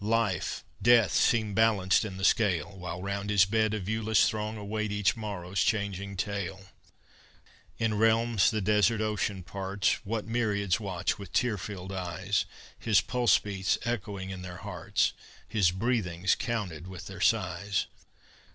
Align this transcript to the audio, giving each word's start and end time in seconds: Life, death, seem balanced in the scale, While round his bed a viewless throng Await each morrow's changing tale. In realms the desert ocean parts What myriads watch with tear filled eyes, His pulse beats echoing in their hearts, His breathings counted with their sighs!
Life, 0.03 0.63
death, 0.81 1.13
seem 1.13 1.53
balanced 1.53 2.03
in 2.05 2.17
the 2.17 2.23
scale, 2.23 2.75
While 2.75 3.03
round 3.03 3.29
his 3.29 3.45
bed 3.45 3.75
a 3.75 3.79
viewless 3.79 4.27
throng 4.27 4.57
Await 4.57 4.91
each 4.91 5.15
morrow's 5.15 5.61
changing 5.61 6.17
tale. 6.17 6.69
In 7.77 7.93
realms 7.93 8.49
the 8.49 8.61
desert 8.61 8.99
ocean 8.99 9.43
parts 9.43 9.99
What 10.03 10.25
myriads 10.25 10.79
watch 10.79 11.19
with 11.19 11.31
tear 11.31 11.59
filled 11.59 11.91
eyes, 11.91 12.45
His 12.79 12.99
pulse 12.99 13.37
beats 13.37 13.77
echoing 13.85 14.31
in 14.31 14.41
their 14.41 14.57
hearts, 14.65 15.13
His 15.47 15.69
breathings 15.69 16.33
counted 16.33 16.87
with 16.87 17.05
their 17.05 17.21
sighs! 17.21 17.85